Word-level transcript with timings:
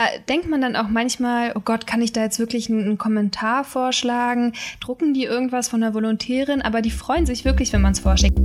äh, 0.00 0.20
denkt 0.28 0.48
man 0.48 0.60
dann 0.60 0.76
auch 0.76 0.88
manchmal, 0.88 1.52
oh 1.54 1.60
Gott, 1.60 1.86
kann 1.86 2.00
ich 2.00 2.12
da 2.12 2.22
jetzt 2.22 2.38
wirklich 2.38 2.70
einen, 2.70 2.96
Kommentar 2.96 3.64
vorschlagen? 3.64 4.54
Drucken 4.80 5.14
die 5.14 5.24
irgendwas 5.24 5.68
von 5.68 5.82
der 5.82 5.94
Volontärin? 5.94 6.62
Aber 6.62 6.80
die 6.80 6.90
freuen 6.90 7.26
sich 7.26 7.44
wirklich, 7.44 7.72
wenn 7.72 7.82
man 7.82 7.92
es 7.92 8.00
vorschlägt. 8.00 8.38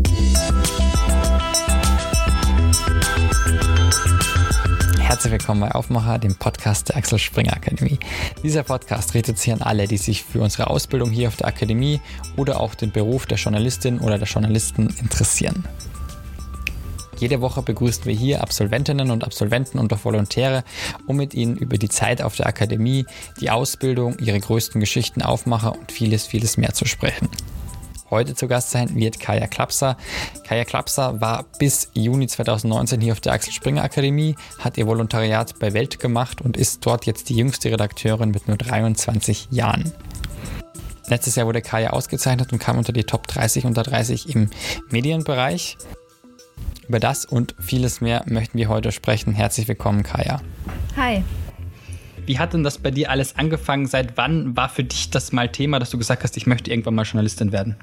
Herzlich 4.99 5.31
willkommen 5.31 5.61
bei 5.61 5.71
Aufmacher, 5.71 6.19
dem 6.19 6.35
Podcast 6.35 6.89
der 6.89 6.97
Axel 6.97 7.19
Springer 7.19 7.53
Akademie. 7.53 7.99
Dieser 8.43 8.63
Podcast 8.63 9.13
richtet 9.13 9.37
sich 9.37 9.53
an 9.53 9.61
alle, 9.61 9.87
die 9.87 9.97
sich 9.97 10.23
für 10.23 10.41
unsere 10.41 10.69
Ausbildung 10.69 11.09
hier 11.09 11.29
auf 11.29 11.37
der 11.37 11.47
Akademie 11.47 12.01
oder 12.35 12.59
auch 12.59 12.75
den 12.75 12.91
Beruf 12.91 13.25
der 13.25 13.37
Journalistin 13.37 13.99
oder 13.99 14.17
der 14.17 14.27
Journalisten 14.27 14.93
interessieren. 14.99 15.63
Jede 17.17 17.41
Woche 17.41 17.61
begrüßen 17.61 18.05
wir 18.05 18.13
hier 18.13 18.41
Absolventinnen 18.41 19.11
und 19.11 19.23
Absolventen 19.23 19.79
und 19.79 19.93
auch 19.93 20.03
Volontäre, 20.03 20.63
um 21.07 21.17
mit 21.17 21.33
ihnen 21.33 21.55
über 21.55 21.77
die 21.77 21.89
Zeit 21.89 22.21
auf 22.21 22.35
der 22.35 22.47
Akademie, 22.47 23.05
die 23.39 23.49
Ausbildung, 23.49 24.17
ihre 24.19 24.39
größten 24.39 24.79
Geschichten, 24.81 25.21
Aufmacher 25.21 25.77
und 25.77 25.91
vieles, 25.91 26.25
vieles 26.25 26.57
mehr 26.57 26.73
zu 26.73 26.85
sprechen. 26.85 27.29
Heute 28.11 28.35
zu 28.35 28.47
Gast 28.47 28.69
sein 28.69 28.95
wird 28.95 29.19
Kaya 29.19 29.47
Klapser. 29.47 29.97
Kaya 30.45 30.63
Klapser 30.63 31.19
war 31.21 31.45
bis 31.57 31.89
Juni 31.93 32.27
2019 32.27 33.01
hier 33.01 33.13
auf 33.13 33.19
der 33.19 33.33
Axel 33.33 33.51
Springer 33.51 33.83
Akademie, 33.83 34.35
hat 34.59 34.77
ihr 34.77 34.85
Volontariat 34.85 35.57
bei 35.59 35.73
Welt 35.73 35.99
gemacht 35.99 36.41
und 36.41 36.55
ist 36.55 36.85
dort 36.85 37.07
jetzt 37.07 37.29
die 37.29 37.35
jüngste 37.35 37.71
Redakteurin 37.71 38.29
mit 38.29 38.47
nur 38.47 38.57
23 38.57 39.47
Jahren. 39.49 39.91
Letztes 41.07 41.35
Jahr 41.35 41.47
wurde 41.47 41.61
Kaya 41.61 41.91
ausgezeichnet 41.91 42.51
und 42.51 42.59
kam 42.59 42.77
unter 42.77 42.93
die 42.93 43.03
Top 43.03 43.27
30 43.27 43.65
unter 43.65 43.83
30 43.83 44.33
im 44.33 44.49
Medienbereich. 44.89 45.77
Über 46.87 46.99
das 46.99 47.25
und 47.25 47.55
vieles 47.59 48.01
mehr 48.01 48.23
möchten 48.27 48.57
wir 48.57 48.69
heute 48.69 48.91
sprechen. 48.91 49.33
Herzlich 49.33 49.67
willkommen, 49.67 50.03
Kaya. 50.03 50.41
Hi. 50.95 51.23
Wie 52.25 52.39
hat 52.39 52.53
denn 52.53 52.63
das 52.63 52.77
bei 52.77 52.91
dir 52.91 53.09
alles 53.09 53.35
angefangen? 53.35 53.87
Seit 53.87 54.17
wann 54.17 54.55
war 54.57 54.69
für 54.69 54.83
dich 54.83 55.09
das 55.11 55.31
mal 55.31 55.49
Thema, 55.49 55.79
dass 55.79 55.89
du 55.89 55.97
gesagt 55.97 56.23
hast, 56.23 56.37
ich 56.37 56.47
möchte 56.47 56.71
irgendwann 56.71 56.95
mal 56.95 57.03
Journalistin 57.03 57.51
werden? 57.51 57.75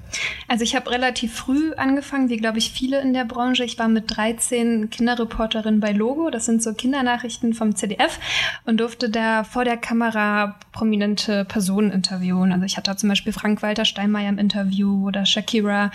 Also 0.48 0.64
ich 0.64 0.74
habe 0.74 0.90
relativ 0.90 1.34
früh 1.34 1.72
angefangen, 1.74 2.28
wie 2.28 2.36
glaube 2.36 2.58
ich 2.58 2.72
viele 2.72 3.00
in 3.00 3.12
der 3.12 3.24
Branche. 3.24 3.64
Ich 3.64 3.78
war 3.78 3.88
mit 3.88 4.16
13 4.16 4.90
Kinderreporterin 4.90 5.80
bei 5.80 5.92
Logo, 5.92 6.30
das 6.30 6.46
sind 6.46 6.62
so 6.62 6.74
Kindernachrichten 6.74 7.54
vom 7.54 7.76
ZDF 7.76 8.18
und 8.64 8.78
durfte 8.78 9.10
da 9.10 9.44
vor 9.44 9.64
der 9.64 9.76
Kamera 9.76 10.56
prominente 10.72 11.44
Personen 11.44 11.90
interviewen. 11.90 12.52
Also 12.52 12.64
ich 12.64 12.76
hatte 12.76 12.94
zum 12.96 13.08
Beispiel 13.08 13.32
Frank-Walter 13.32 13.84
Steinmeier 13.84 14.28
im 14.28 14.38
Interview 14.38 15.06
oder 15.06 15.24
Shakira 15.24 15.90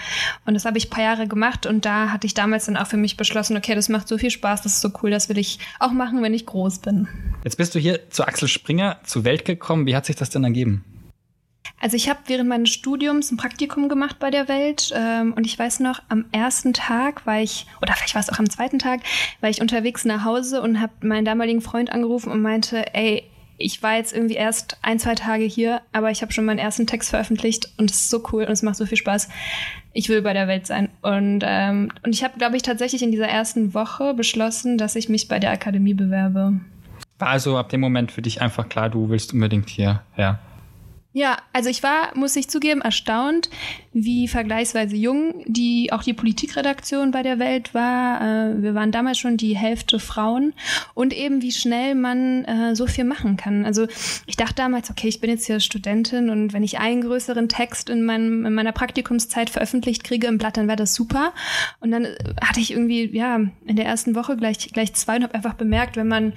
und 0.46 0.54
das 0.54 0.66
habe 0.66 0.78
ich 0.78 0.88
ein 0.88 0.90
paar 0.90 1.04
Jahre 1.04 1.28
gemacht 1.28 1.66
und 1.66 1.86
da 1.86 2.12
hatte 2.12 2.28
ich 2.28 2.34
damals 2.34 2.66
dann 2.66 2.78
auch 2.78 2.88
für 2.88 2.98
mich 2.98 3.18
beschlossen, 3.18 3.58
okay, 3.58 3.76
das 3.76 3.90
macht 3.90 4.08
so 4.08 4.18
viel 4.18 4.32
Spaß, 4.32 4.62
das 4.62 4.74
ist 4.74 4.82
so 4.82 4.92
cool, 5.02 5.12
das 5.12 5.30
will 5.30 5.38
ich 5.38 5.60
auch 5.80 5.92
machen, 5.92 6.24
wenn 6.24 6.34
ich 6.34 6.46
groß 6.46 6.80
bin. 6.80 7.08
Jetzt 7.44 7.58
bist 7.58 7.76
du 7.76 7.80
hier 7.80 8.10
zur 8.10 8.28
Axel 8.38 8.50
Springer 8.50 9.00
zur 9.04 9.24
Welt 9.24 9.46
gekommen. 9.46 9.88
Wie 9.88 9.96
hat 9.96 10.06
sich 10.06 10.16
das 10.16 10.30
denn 10.30 10.44
ergeben? 10.44 10.86
Also 11.82 11.96
ich 11.96 12.08
habe 12.08 12.20
während 12.28 12.48
meines 12.48 12.70
Studiums 12.70 13.32
ein 13.32 13.38
Praktikum 13.38 13.90
gemacht 13.90 14.18
bei 14.20 14.30
der 14.30 14.48
Welt 14.48 14.94
ähm, 14.96 15.34
und 15.34 15.48
ich 15.48 15.58
weiß 15.58 15.80
noch, 15.80 16.04
am 16.08 16.26
ersten 16.32 16.72
Tag 16.74 17.26
war 17.26 17.42
ich, 17.42 17.66
oder 17.82 17.94
vielleicht 17.94 18.14
war 18.14 18.22
es 18.22 18.30
auch 18.30 18.38
am 18.38 18.48
zweiten 18.48 18.78
Tag, 18.78 19.00
war 19.42 19.50
ich 19.50 19.60
unterwegs 19.60 20.06
nach 20.06 20.24
Hause 20.24 20.62
und 20.62 20.80
habe 20.80 20.94
meinen 21.02 21.26
damaligen 21.26 21.62
Freund 21.62 21.92
angerufen 21.92 22.32
und 22.32 22.44
meinte, 22.44 22.94
ey, 22.94 23.24
ich 23.58 23.82
war 23.82 23.96
jetzt 23.96 24.14
irgendwie 24.14 24.36
erst 24.36 24.78
ein, 24.84 25.00
zwei 25.00 25.16
Tage 25.16 25.46
hier, 25.46 25.82
aber 25.92 26.12
ich 26.12 26.22
habe 26.22 26.32
schon 26.32 26.46
meinen 26.46 26.60
ersten 26.60 26.86
Text 26.86 27.10
veröffentlicht 27.10 27.74
und 27.78 27.90
es 27.90 28.02
ist 28.02 28.10
so 28.12 28.24
cool 28.32 28.44
und 28.44 28.52
es 28.52 28.62
macht 28.62 28.76
so 28.76 28.86
viel 28.86 29.00
Spaß. 29.00 29.30
Ich 29.94 30.10
will 30.10 30.22
bei 30.22 30.34
der 30.34 30.48
Welt 30.48 30.68
sein. 30.68 30.90
Und, 31.02 31.42
ähm, 31.44 31.92
und 32.06 32.14
ich 32.14 32.24
habe, 32.24 32.38
glaube 32.38 32.56
ich, 32.56 32.62
tatsächlich 32.62 33.02
in 33.02 33.12
dieser 33.12 33.30
ersten 33.30 33.74
Woche 33.74 34.14
beschlossen, 34.14 34.78
dass 34.78 34.96
ich 34.96 35.10
mich 35.10 35.28
bei 35.28 35.40
der 35.40 35.50
Akademie 35.50 35.96
bewerbe. 35.96 36.60
War 37.20 37.30
also 37.30 37.58
ab 37.58 37.70
dem 37.70 37.82
Moment 37.82 38.12
für 38.12 38.22
dich 38.22 38.42
einfach 38.42 38.70
klar, 38.70 38.90
du 38.90 39.10
willst 39.10 39.34
unbedingt 39.34 39.70
hierher. 39.70 40.40
Ja, 41.18 41.38
also 41.52 41.68
ich 41.68 41.82
war, 41.82 42.16
muss 42.16 42.36
ich 42.36 42.48
zugeben, 42.48 42.80
erstaunt, 42.80 43.50
wie 43.92 44.28
vergleichsweise 44.28 44.96
jung 44.96 45.44
die 45.48 45.92
auch 45.92 46.04
die 46.04 46.14
Politikredaktion 46.14 47.10
bei 47.10 47.24
der 47.24 47.40
Welt 47.40 47.74
war. 47.74 48.22
Äh, 48.22 48.62
wir 48.62 48.76
waren 48.76 48.92
damals 48.92 49.18
schon 49.18 49.36
die 49.36 49.58
Hälfte 49.58 49.98
Frauen 49.98 50.54
und 50.94 51.14
eben 51.14 51.42
wie 51.42 51.52
schnell 51.52 51.96
man 51.96 52.46
äh, 52.46 52.76
so 52.76 52.86
viel 52.86 53.04
machen 53.04 53.36
kann. 53.36 53.66
Also 53.66 53.88
ich 54.28 54.38
dachte 54.38 54.54
damals, 54.56 54.92
okay, 54.92 55.08
ich 55.08 55.20
bin 55.20 55.32
jetzt 55.32 55.48
hier 55.48 55.60
Studentin 55.60 56.30
und 56.30 56.54
wenn 56.54 56.62
ich 56.62 56.78
einen 56.78 57.02
größeren 57.02 57.50
Text 57.50 57.90
in, 57.90 58.04
meinem, 58.06 58.46
in 58.46 58.54
meiner 58.54 58.72
Praktikumszeit 58.72 59.50
veröffentlicht 59.50 60.04
kriege 60.04 60.28
im 60.28 60.38
Blatt, 60.38 60.58
dann 60.58 60.68
wäre 60.68 60.78
das 60.78 60.94
super. 60.94 61.34
Und 61.80 61.90
dann 61.90 62.06
hatte 62.40 62.60
ich 62.60 62.70
irgendwie 62.70 63.10
ja 63.18 63.38
in 63.66 63.76
der 63.76 63.86
ersten 63.86 64.14
Woche 64.14 64.38
gleich 64.38 64.70
gleich 64.72 64.94
zwei 64.94 65.16
und 65.16 65.24
habe 65.24 65.34
einfach 65.34 65.56
bemerkt, 65.56 65.98
wenn 65.98 66.08
man 66.08 66.34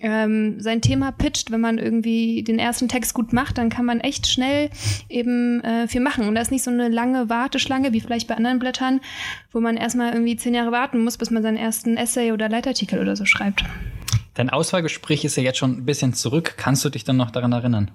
ähm, 0.00 0.58
sein 0.58 0.80
Thema 0.80 1.12
pitcht, 1.12 1.50
wenn 1.50 1.60
man 1.60 1.76
irgendwie 1.76 2.42
den 2.42 2.58
ersten 2.58 2.88
Text 2.88 3.12
gut 3.12 3.34
macht, 3.34 3.58
dann 3.58 3.68
kann 3.68 3.84
man 3.84 4.00
echt 4.00 4.21
recht 4.22 4.26
schnell 4.32 4.70
eben 5.08 5.62
äh, 5.64 5.88
viel 5.88 6.00
machen. 6.00 6.28
Und 6.28 6.34
da 6.34 6.40
ist 6.40 6.50
nicht 6.50 6.62
so 6.62 6.70
eine 6.70 6.88
lange 6.88 7.28
Warteschlange 7.28 7.92
wie 7.92 8.00
vielleicht 8.00 8.28
bei 8.28 8.36
anderen 8.36 8.58
Blättern, 8.58 9.00
wo 9.50 9.60
man 9.60 9.76
erstmal 9.76 10.12
irgendwie 10.12 10.36
zehn 10.36 10.54
Jahre 10.54 10.72
warten 10.72 11.02
muss, 11.02 11.18
bis 11.18 11.30
man 11.30 11.42
seinen 11.42 11.56
ersten 11.56 11.96
Essay 11.96 12.32
oder 12.32 12.48
Leitartikel 12.48 13.00
oder 13.00 13.16
so 13.16 13.24
schreibt. 13.24 13.64
Dein 14.34 14.50
Auswahlgespräch 14.50 15.24
ist 15.24 15.36
ja 15.36 15.42
jetzt 15.42 15.58
schon 15.58 15.72
ein 15.72 15.84
bisschen 15.84 16.14
zurück. 16.14 16.54
Kannst 16.56 16.84
du 16.84 16.88
dich 16.88 17.04
dann 17.04 17.16
noch 17.16 17.30
daran 17.30 17.52
erinnern? 17.52 17.90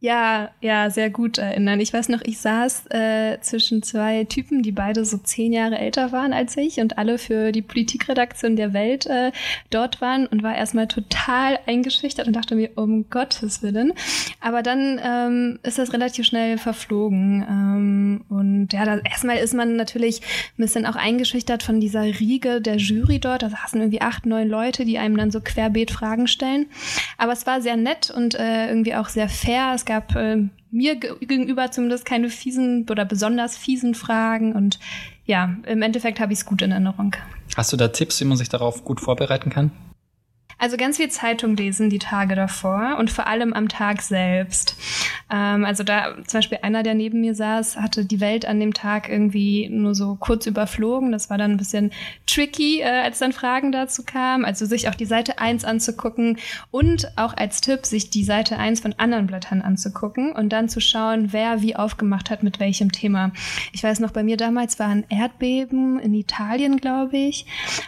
Ja, 0.00 0.50
ja, 0.60 0.90
sehr 0.90 1.10
gut 1.10 1.38
erinnern. 1.38 1.80
Ich 1.80 1.92
weiß 1.92 2.08
noch, 2.08 2.20
ich 2.22 2.38
saß 2.38 2.86
äh, 2.90 3.40
zwischen 3.40 3.82
zwei 3.82 4.22
Typen, 4.24 4.62
die 4.62 4.70
beide 4.70 5.04
so 5.04 5.18
zehn 5.18 5.52
Jahre 5.52 5.76
älter 5.76 6.12
waren 6.12 6.32
als 6.32 6.56
ich 6.56 6.78
und 6.78 6.98
alle 6.98 7.18
für 7.18 7.50
die 7.50 7.62
Politikredaktion 7.62 8.54
der 8.54 8.72
Welt 8.72 9.06
äh, 9.06 9.32
dort 9.70 10.00
waren 10.00 10.28
und 10.28 10.44
war 10.44 10.54
erstmal 10.54 10.86
total 10.86 11.58
eingeschüchtert 11.66 12.28
und 12.28 12.36
dachte 12.36 12.54
mir, 12.54 12.70
um 12.76 13.10
Gottes 13.10 13.60
Willen. 13.64 13.92
Aber 14.40 14.62
dann 14.62 15.00
ähm, 15.02 15.58
ist 15.64 15.80
das 15.80 15.92
relativ 15.92 16.26
schnell 16.26 16.58
verflogen. 16.58 17.44
Ähm, 17.48 18.24
und 18.28 18.72
ja, 18.72 18.84
das, 18.84 19.00
erstmal 19.02 19.38
ist 19.38 19.54
man 19.54 19.74
natürlich 19.74 20.20
ein 20.20 20.62
bisschen 20.62 20.86
auch 20.86 20.94
eingeschüchtert 20.94 21.64
von 21.64 21.80
dieser 21.80 22.02
Riege 22.02 22.60
der 22.60 22.76
Jury 22.76 23.18
dort. 23.18 23.42
Da 23.42 23.50
saßen 23.50 23.80
irgendwie 23.80 24.00
acht, 24.00 24.26
neun 24.26 24.48
Leute, 24.48 24.84
die 24.84 24.98
einem 24.98 25.16
dann 25.16 25.32
so 25.32 25.40
querbeet 25.40 25.90
Fragen 25.90 26.28
stellen. 26.28 26.66
Aber 27.16 27.32
es 27.32 27.48
war 27.48 27.60
sehr 27.60 27.76
nett 27.76 28.12
und 28.12 28.36
äh, 28.36 28.68
irgendwie 28.68 28.94
auch 28.94 29.08
sehr 29.08 29.28
fair. 29.28 29.72
Es 29.74 29.87
gab 29.88 30.14
äh, 30.14 30.44
mir 30.70 30.96
gegenüber 30.96 31.70
zumindest 31.72 32.04
keine 32.04 32.28
fiesen 32.28 32.86
oder 32.88 33.04
besonders 33.04 33.56
fiesen 33.56 33.94
Fragen 33.94 34.52
und 34.52 34.78
ja, 35.24 35.56
im 35.66 35.82
Endeffekt 35.82 36.20
habe 36.20 36.32
ich 36.32 36.40
es 36.40 36.46
gut 36.46 36.62
in 36.62 36.70
Erinnerung. 36.70 37.16
Hast 37.56 37.72
du 37.72 37.76
da 37.76 37.88
Tipps, 37.88 38.20
wie 38.20 38.24
man 38.24 38.36
sich 38.36 38.48
darauf 38.48 38.84
gut 38.84 39.00
vorbereiten 39.00 39.50
kann? 39.50 39.72
Also 40.58 40.76
ganz 40.76 40.96
viel 40.96 41.08
Zeitung 41.08 41.56
lesen 41.56 41.88
die 41.88 42.00
Tage 42.00 42.34
davor 42.34 42.96
und 42.98 43.10
vor 43.10 43.28
allem 43.28 43.52
am 43.52 43.68
Tag 43.68 44.02
selbst. 44.02 44.76
Ähm, 45.30 45.64
also 45.64 45.84
da 45.84 46.16
zum 46.26 46.38
Beispiel 46.38 46.58
einer, 46.62 46.82
der 46.82 46.94
neben 46.94 47.20
mir 47.20 47.36
saß, 47.36 47.76
hatte 47.76 48.04
die 48.04 48.20
Welt 48.20 48.44
an 48.44 48.58
dem 48.58 48.74
Tag 48.74 49.08
irgendwie 49.08 49.68
nur 49.68 49.94
so 49.94 50.16
kurz 50.18 50.46
überflogen. 50.46 51.12
Das 51.12 51.30
war 51.30 51.38
dann 51.38 51.52
ein 51.52 51.56
bisschen 51.58 51.92
tricky, 52.26 52.80
äh, 52.80 52.86
als 52.86 53.20
dann 53.20 53.32
Fragen 53.32 53.70
dazu 53.70 54.02
kamen. 54.04 54.44
Also 54.44 54.66
sich 54.66 54.88
auch 54.88 54.96
die 54.96 55.04
Seite 55.04 55.38
1 55.38 55.64
anzugucken 55.64 56.38
und 56.72 57.12
auch 57.16 57.36
als 57.36 57.60
Tipp, 57.60 57.86
sich 57.86 58.10
die 58.10 58.24
Seite 58.24 58.58
1 58.58 58.80
von 58.80 58.94
anderen 58.98 59.28
Blättern 59.28 59.62
anzugucken 59.62 60.32
und 60.32 60.48
dann 60.48 60.68
zu 60.68 60.80
schauen, 60.80 61.32
wer 61.32 61.62
wie 61.62 61.76
aufgemacht 61.76 62.30
hat 62.30 62.42
mit 62.42 62.58
welchem 62.58 62.90
Thema. 62.90 63.30
Ich 63.72 63.84
weiß 63.84 64.00
noch, 64.00 64.10
bei 64.10 64.24
mir 64.24 64.36
damals 64.36 64.80
war 64.80 64.88
ein 64.88 65.04
Erdbeben 65.08 66.00
in 66.00 66.14
Italien, 66.14 66.78
glaube 66.78 67.16
ich. 67.16 67.46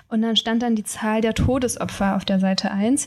Und 0.08 0.22
dann 0.22 0.36
stand 0.36 0.62
dann 0.62 0.76
die 0.76 0.84
Zahl 0.84 1.20
der 1.20 1.34
Todesopfer 1.34 2.14
auf 2.14 2.24
der 2.24 2.38
Seite 2.38 2.59
Seite 2.60 2.72
1. 2.72 3.06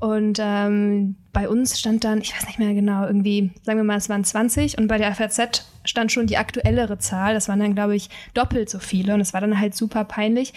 Und 0.00 0.38
ähm, 0.40 1.16
bei 1.32 1.48
uns 1.48 1.78
stand 1.78 2.04
dann, 2.04 2.20
ich 2.20 2.34
weiß 2.34 2.46
nicht 2.46 2.58
mehr 2.58 2.74
genau, 2.74 3.06
irgendwie, 3.06 3.50
sagen 3.62 3.78
wir 3.78 3.84
mal, 3.84 3.96
es 3.96 4.08
waren 4.08 4.24
20 4.24 4.78
und 4.78 4.86
bei 4.86 4.98
der 4.98 5.14
FAZ 5.14 5.66
stand 5.84 6.12
schon 6.12 6.26
die 6.26 6.36
aktuellere 6.36 6.98
Zahl. 6.98 7.34
Das 7.34 7.48
waren 7.48 7.58
dann, 7.58 7.74
glaube 7.74 7.96
ich, 7.96 8.10
doppelt 8.34 8.70
so 8.70 8.78
viele. 8.78 9.14
Und 9.14 9.20
es 9.20 9.32
war 9.32 9.40
dann 9.40 9.58
halt 9.58 9.74
super 9.74 10.04
peinlich, 10.04 10.52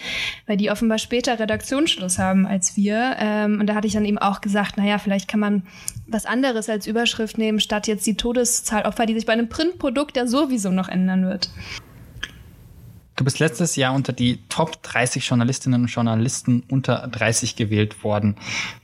weil 0.46 0.56
die 0.56 0.70
offenbar 0.70 0.98
später 0.98 1.38
Redaktionsschluss 1.38 2.18
haben 2.18 2.46
als 2.46 2.76
wir. 2.76 3.16
Ähm, 3.18 3.60
und 3.60 3.66
da 3.66 3.74
hatte 3.74 3.86
ich 3.86 3.94
dann 3.94 4.04
eben 4.04 4.18
auch 4.18 4.40
gesagt, 4.40 4.76
naja, 4.76 4.98
vielleicht 4.98 5.28
kann 5.28 5.40
man 5.40 5.62
was 6.06 6.26
anderes 6.26 6.68
als 6.68 6.86
Überschrift 6.86 7.38
nehmen, 7.38 7.58
statt 7.58 7.88
jetzt 7.88 8.06
die 8.06 8.16
Todeszahl 8.16 8.84
Opfer, 8.84 9.06
die 9.06 9.14
sich 9.14 9.26
bei 9.26 9.32
einem 9.32 9.48
Printprodukt 9.48 10.16
ja 10.16 10.26
sowieso 10.26 10.70
noch 10.70 10.88
ändern 10.88 11.26
wird. 11.26 11.50
Du 13.16 13.24
bist 13.24 13.38
letztes 13.38 13.76
Jahr 13.76 13.94
unter 13.94 14.12
die 14.12 14.40
Top 14.50 14.82
30 14.82 15.26
Journalistinnen 15.26 15.82
und 15.82 15.88
Journalisten 15.88 16.62
unter 16.68 17.08
30 17.08 17.56
gewählt 17.56 18.04
worden. 18.04 18.36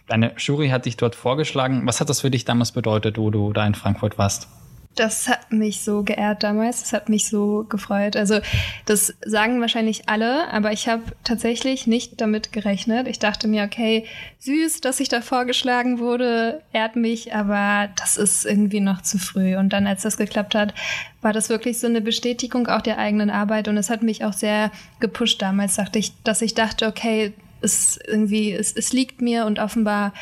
Deine 0.06 0.32
Jury 0.38 0.70
hat 0.70 0.86
dich 0.86 0.96
dort 0.96 1.14
vorgeschlagen. 1.14 1.86
Was 1.86 2.00
hat 2.00 2.08
das 2.08 2.22
für 2.22 2.30
dich 2.30 2.46
damals 2.46 2.72
bedeutet, 2.72 3.18
wo 3.18 3.30
du 3.30 3.52
da 3.52 3.66
in 3.66 3.74
Frankfurt 3.74 4.16
warst? 4.16 4.48
Das 4.94 5.28
hat 5.28 5.52
mich 5.52 5.82
so 5.82 6.02
geehrt 6.02 6.42
damals. 6.42 6.80
Das 6.80 6.92
hat 6.92 7.08
mich 7.08 7.28
so 7.28 7.64
gefreut. 7.68 8.16
Also 8.16 8.40
das 8.84 9.14
sagen 9.24 9.60
wahrscheinlich 9.60 10.08
alle, 10.08 10.48
aber 10.52 10.72
ich 10.72 10.88
habe 10.88 11.02
tatsächlich 11.24 11.86
nicht 11.86 12.20
damit 12.20 12.52
gerechnet. 12.52 13.08
Ich 13.08 13.18
dachte 13.18 13.48
mir, 13.48 13.64
okay, 13.64 14.04
süß, 14.40 14.80
dass 14.80 15.00
ich 15.00 15.08
da 15.08 15.20
vorgeschlagen 15.20 15.98
wurde, 15.98 16.62
ehrt 16.72 16.96
mich, 16.96 17.34
aber 17.34 17.88
das 17.96 18.16
ist 18.16 18.44
irgendwie 18.44 18.80
noch 18.80 19.02
zu 19.02 19.18
früh. 19.18 19.56
Und 19.56 19.72
dann, 19.72 19.86
als 19.86 20.02
das 20.02 20.16
geklappt 20.16 20.54
hat, 20.54 20.74
war 21.22 21.32
das 21.32 21.48
wirklich 21.48 21.78
so 21.78 21.86
eine 21.86 22.00
Bestätigung 22.00 22.66
auch 22.66 22.82
der 22.82 22.98
eigenen 22.98 23.30
Arbeit. 23.30 23.68
Und 23.68 23.76
es 23.78 23.88
hat 23.88 24.02
mich 24.02 24.24
auch 24.24 24.34
sehr 24.34 24.70
gepusht 25.00 25.40
damals, 25.40 25.76
dachte 25.76 25.98
ich, 25.98 26.12
dass 26.22 26.42
ich 26.42 26.54
dachte, 26.54 26.86
okay, 26.86 27.32
es 27.62 27.98
irgendwie, 28.06 28.52
es, 28.52 28.72
es 28.72 28.92
liegt 28.92 29.22
mir 29.22 29.46
und 29.46 29.58
offenbar 29.58 30.12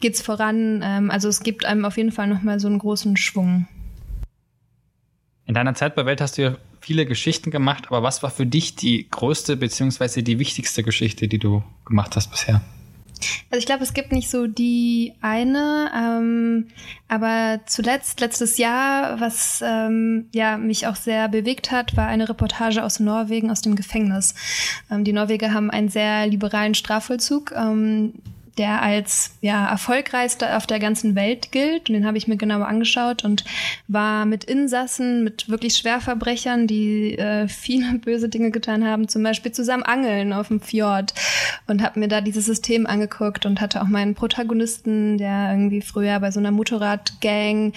geht's 0.00 0.22
voran. 0.22 0.82
Ähm, 0.84 1.10
also 1.10 1.28
es 1.28 1.42
gibt 1.42 1.64
einem 1.64 1.84
auf 1.84 1.96
jeden 1.96 2.12
Fall 2.12 2.26
nochmal 2.26 2.60
so 2.60 2.68
einen 2.68 2.78
großen 2.78 3.16
Schwung. 3.16 3.66
In 5.46 5.54
deiner 5.54 5.74
Zeit 5.74 5.94
bei 5.94 6.06
Welt 6.06 6.20
hast 6.20 6.38
du 6.38 6.42
ja 6.42 6.56
viele 6.80 7.06
Geschichten 7.06 7.50
gemacht, 7.50 7.86
aber 7.88 8.02
was 8.02 8.22
war 8.22 8.30
für 8.30 8.46
dich 8.46 8.76
die 8.76 9.08
größte 9.10 9.56
beziehungsweise 9.56 10.22
die 10.22 10.38
wichtigste 10.38 10.82
Geschichte, 10.82 11.28
die 11.28 11.38
du 11.38 11.62
gemacht 11.84 12.16
hast 12.16 12.30
bisher? 12.30 12.60
Also 13.50 13.60
ich 13.60 13.66
glaube, 13.66 13.84
es 13.84 13.94
gibt 13.94 14.12
nicht 14.12 14.30
so 14.30 14.46
die 14.46 15.14
eine, 15.20 15.90
ähm, 15.96 16.68
aber 17.08 17.60
zuletzt, 17.66 18.20
letztes 18.20 18.58
Jahr, 18.58 19.20
was 19.20 19.62
ähm, 19.64 20.26
ja 20.32 20.56
mich 20.56 20.86
auch 20.86 20.96
sehr 20.96 21.28
bewegt 21.28 21.70
hat, 21.70 21.96
war 21.96 22.08
eine 22.08 22.28
Reportage 22.28 22.82
aus 22.82 22.98
Norwegen, 22.98 23.50
aus 23.50 23.60
dem 23.60 23.76
Gefängnis. 23.76 24.34
Ähm, 24.90 25.04
die 25.04 25.12
Norweger 25.12 25.52
haben 25.52 25.70
einen 25.70 25.88
sehr 25.88 26.26
liberalen 26.26 26.74
Strafvollzug. 26.74 27.52
Ähm, 27.52 28.14
der 28.58 28.82
als 28.82 29.36
ja 29.40 29.68
erfolgreichster 29.68 30.56
auf 30.56 30.66
der 30.66 30.78
ganzen 30.78 31.14
Welt 31.14 31.52
gilt. 31.52 31.88
Und 31.88 31.94
den 31.94 32.06
habe 32.06 32.18
ich 32.18 32.28
mir 32.28 32.36
genauer 32.36 32.68
angeschaut 32.68 33.24
und 33.24 33.44
war 33.88 34.26
mit 34.26 34.44
Insassen, 34.44 35.24
mit 35.24 35.48
wirklich 35.48 35.76
Schwerverbrechern, 35.76 36.66
die 36.66 37.18
äh, 37.18 37.48
viele 37.48 37.94
böse 37.98 38.28
Dinge 38.28 38.50
getan 38.50 38.84
haben, 38.84 39.08
zum 39.08 39.22
Beispiel 39.22 39.52
zusammen 39.52 39.82
angeln 39.82 40.32
auf 40.32 40.48
dem 40.48 40.60
Fjord 40.60 41.14
und 41.66 41.82
habe 41.82 42.00
mir 42.00 42.08
da 42.08 42.20
dieses 42.20 42.46
System 42.46 42.86
angeguckt 42.86 43.46
und 43.46 43.60
hatte 43.60 43.80
auch 43.80 43.88
meinen 43.88 44.14
Protagonisten, 44.14 45.18
der 45.18 45.50
irgendwie 45.52 45.80
früher 45.80 46.20
bei 46.20 46.30
so 46.30 46.40
einer 46.40 46.50
Motorradgang 46.50 47.72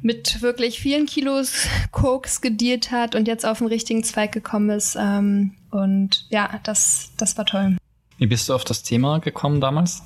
mit 0.00 0.42
wirklich 0.42 0.78
vielen 0.78 1.06
Kilos 1.06 1.66
Koks 1.90 2.40
gedealt 2.40 2.92
hat 2.92 3.14
und 3.14 3.26
jetzt 3.26 3.44
auf 3.44 3.58
den 3.58 3.66
richtigen 3.66 4.04
Zweig 4.04 4.30
gekommen 4.30 4.70
ist. 4.70 4.96
Ähm, 4.98 5.52
und 5.70 6.26
ja, 6.30 6.60
das, 6.62 7.10
das 7.16 7.36
war 7.36 7.44
toll. 7.44 7.77
Wie 8.18 8.26
bist 8.26 8.48
du 8.48 8.54
auf 8.54 8.64
das 8.64 8.82
Thema 8.82 9.18
gekommen 9.20 9.60
damals? 9.60 10.02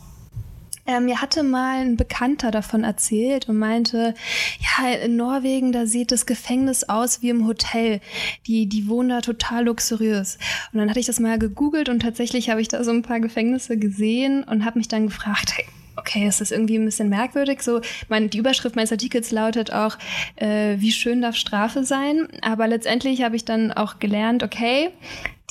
Äh, 0.84 1.00
mir 1.00 1.22
hatte 1.22 1.44
mal 1.44 1.80
ein 1.80 1.96
Bekannter 1.96 2.50
davon 2.50 2.84
erzählt 2.84 3.48
und 3.48 3.56
meinte, 3.56 4.14
ja, 4.58 4.92
in 4.94 5.16
Norwegen, 5.16 5.72
da 5.72 5.86
sieht 5.86 6.10
das 6.10 6.26
Gefängnis 6.26 6.84
aus 6.84 7.22
wie 7.22 7.30
im 7.30 7.46
Hotel. 7.46 8.00
Die, 8.46 8.68
die 8.68 8.88
wohnen 8.88 9.08
da 9.08 9.20
total 9.20 9.64
luxuriös. 9.64 10.38
Und 10.72 10.80
dann 10.80 10.90
hatte 10.90 11.00
ich 11.00 11.06
das 11.06 11.20
mal 11.20 11.38
gegoogelt 11.38 11.88
und 11.88 12.00
tatsächlich 12.00 12.50
habe 12.50 12.60
ich 12.60 12.68
da 12.68 12.82
so 12.84 12.90
ein 12.90 13.02
paar 13.02 13.20
Gefängnisse 13.20 13.78
gesehen 13.78 14.42
und 14.42 14.64
habe 14.64 14.78
mich 14.78 14.88
dann 14.88 15.06
gefragt, 15.06 15.56
hey, 15.56 15.64
okay, 15.96 16.26
ist 16.26 16.40
irgendwie 16.50 16.76
ein 16.76 16.84
bisschen 16.84 17.08
merkwürdig. 17.08 17.62
So, 17.62 17.80
mein, 18.08 18.28
die 18.28 18.38
Überschrift 18.38 18.74
meines 18.74 18.92
Artikels 18.92 19.30
lautet 19.30 19.72
auch, 19.72 19.96
äh, 20.36 20.76
wie 20.78 20.90
schön 20.90 21.22
darf 21.22 21.36
Strafe 21.36 21.84
sein? 21.84 22.28
Aber 22.42 22.66
letztendlich 22.66 23.22
habe 23.22 23.36
ich 23.36 23.44
dann 23.44 23.72
auch 23.72 24.00
gelernt, 24.00 24.42
okay, 24.42 24.90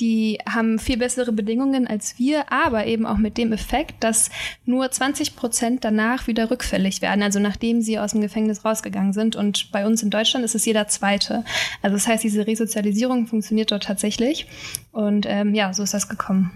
die 0.01 0.39
haben 0.49 0.79
viel 0.79 0.97
bessere 0.97 1.31
Bedingungen 1.31 1.87
als 1.87 2.17
wir, 2.17 2.51
aber 2.51 2.87
eben 2.87 3.05
auch 3.05 3.17
mit 3.17 3.37
dem 3.37 3.53
Effekt, 3.53 4.03
dass 4.03 4.31
nur 4.65 4.89
20 4.89 5.35
Prozent 5.35 5.85
danach 5.85 6.27
wieder 6.27 6.49
rückfällig 6.49 7.01
werden, 7.03 7.21
also 7.21 7.39
nachdem 7.39 7.81
sie 7.81 7.99
aus 7.99 8.11
dem 8.11 8.21
Gefängnis 8.21 8.65
rausgegangen 8.65 9.13
sind. 9.13 9.35
Und 9.35 9.71
bei 9.71 9.85
uns 9.85 10.01
in 10.01 10.09
Deutschland 10.09 10.43
ist 10.43 10.55
es 10.55 10.65
jeder 10.65 10.87
Zweite. 10.87 11.45
Also 11.83 11.95
das 11.95 12.07
heißt, 12.07 12.23
diese 12.23 12.47
Resozialisierung 12.47 13.27
funktioniert 13.27 13.71
dort 13.71 13.83
tatsächlich. 13.83 14.47
Und 14.91 15.25
ähm, 15.29 15.53
ja, 15.53 15.71
so 15.73 15.83
ist 15.83 15.93
das 15.93 16.09
gekommen. 16.09 16.51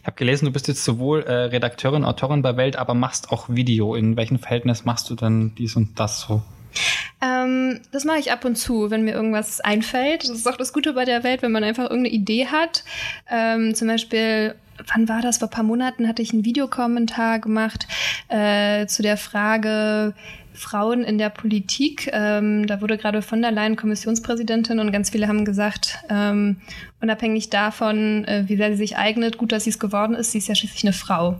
Ich 0.00 0.06
habe 0.06 0.16
gelesen, 0.16 0.46
du 0.46 0.52
bist 0.52 0.68
jetzt 0.68 0.84
sowohl 0.84 1.22
äh, 1.22 1.32
Redakteurin, 1.32 2.04
Autorin 2.04 2.40
bei 2.40 2.56
Welt, 2.56 2.76
aber 2.76 2.94
machst 2.94 3.32
auch 3.32 3.48
Video. 3.48 3.96
In 3.96 4.16
welchem 4.16 4.38
Verhältnis 4.38 4.84
machst 4.84 5.10
du 5.10 5.16
denn 5.16 5.56
dies 5.56 5.74
und 5.74 5.98
das 5.98 6.20
so? 6.20 6.42
Ähm, 7.20 7.80
das 7.92 8.04
mache 8.04 8.18
ich 8.18 8.32
ab 8.32 8.44
und 8.44 8.56
zu, 8.56 8.90
wenn 8.90 9.02
mir 9.02 9.14
irgendwas 9.14 9.60
einfällt. 9.60 10.24
Das 10.24 10.30
ist 10.30 10.48
auch 10.48 10.56
das 10.56 10.72
Gute 10.72 10.92
bei 10.92 11.04
der 11.04 11.24
Welt, 11.24 11.42
wenn 11.42 11.52
man 11.52 11.64
einfach 11.64 11.84
irgendeine 11.84 12.14
Idee 12.14 12.46
hat. 12.46 12.84
Ähm, 13.30 13.74
zum 13.74 13.88
Beispiel, 13.88 14.54
wann 14.92 15.08
war 15.08 15.22
das? 15.22 15.38
Vor 15.38 15.48
ein 15.48 15.52
paar 15.52 15.64
Monaten 15.64 16.08
hatte 16.08 16.22
ich 16.22 16.32
einen 16.32 16.44
Videokommentar 16.44 17.38
gemacht 17.38 17.86
äh, 18.28 18.86
zu 18.86 19.02
der 19.02 19.16
Frage, 19.16 20.14
Frauen 20.56 21.04
in 21.04 21.18
der 21.18 21.30
Politik. 21.30 22.10
Ähm, 22.12 22.66
da 22.66 22.80
wurde 22.80 22.96
gerade 22.96 23.22
von 23.22 23.42
der 23.42 23.52
Leyen 23.52 23.76
Kommissionspräsidentin 23.76 24.78
und 24.78 24.90
ganz 24.90 25.10
viele 25.10 25.28
haben 25.28 25.44
gesagt, 25.44 25.98
ähm, 26.08 26.56
unabhängig 27.00 27.50
davon, 27.50 28.24
äh, 28.24 28.44
wie 28.46 28.56
sehr 28.56 28.70
sie 28.70 28.78
sich 28.78 28.96
eignet, 28.96 29.36
gut, 29.36 29.52
dass 29.52 29.64
sie 29.64 29.70
es 29.70 29.78
geworden 29.78 30.14
ist, 30.14 30.32
sie 30.32 30.38
ist 30.38 30.48
ja 30.48 30.54
schließlich 30.54 30.84
eine 30.84 30.92
Frau. 30.94 31.38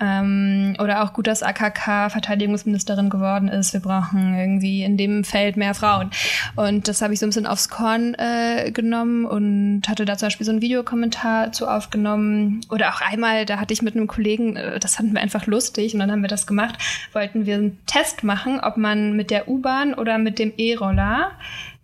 Ähm, 0.00 0.76
oder 0.78 1.02
auch 1.02 1.12
gut, 1.12 1.26
dass 1.26 1.42
AKK 1.42 2.10
Verteidigungsministerin 2.10 3.10
geworden 3.10 3.48
ist. 3.48 3.72
Wir 3.72 3.80
brauchen 3.80 4.38
irgendwie 4.38 4.84
in 4.84 4.96
dem 4.96 5.24
Feld 5.24 5.56
mehr 5.56 5.74
Frauen. 5.74 6.10
Und 6.54 6.86
das 6.86 7.02
habe 7.02 7.14
ich 7.14 7.20
so 7.20 7.26
ein 7.26 7.30
bisschen 7.30 7.46
aufs 7.46 7.68
Korn 7.68 8.14
äh, 8.14 8.70
genommen 8.70 9.24
und 9.24 9.82
hatte 9.88 10.04
da 10.04 10.16
zum 10.16 10.26
Beispiel 10.26 10.46
so 10.46 10.52
einen 10.52 10.62
Videokommentar 10.62 11.52
zu 11.52 11.66
aufgenommen. 11.66 12.60
Oder 12.70 12.90
auch 12.90 13.00
einmal, 13.00 13.44
da 13.44 13.58
hatte 13.58 13.74
ich 13.74 13.82
mit 13.82 13.96
einem 13.96 14.06
Kollegen, 14.06 14.54
äh, 14.56 14.78
das 14.78 14.96
fanden 14.96 15.14
wir 15.14 15.20
einfach 15.20 15.46
lustig 15.46 15.94
und 15.94 16.00
dann 16.00 16.12
haben 16.12 16.22
wir 16.22 16.28
das 16.28 16.46
gemacht, 16.46 16.76
wollten 17.12 17.44
wir 17.44 17.56
einen 17.56 17.78
Test 17.86 18.22
machen, 18.22 18.60
ob 18.60 18.76
man 18.76 19.16
mit 19.16 19.30
der 19.30 19.48
U-Bahn 19.48 19.94
oder 19.94 20.18
mit 20.18 20.38
dem 20.38 20.52
E-Roller 20.56 21.32